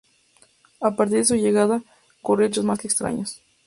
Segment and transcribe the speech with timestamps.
[0.81, 3.39] A partir de su llegada, comienzan a ocurrir hechos más que extraños.